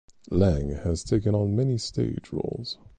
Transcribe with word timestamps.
Lang 0.31 0.69
has 0.69 1.03
taken 1.03 1.35
on 1.35 1.55
many 1.55 1.77
stage 1.77 2.33
roles. 2.33 2.79